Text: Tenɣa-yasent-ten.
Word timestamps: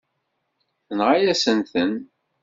Tenɣa-yasent-ten. 0.87 1.91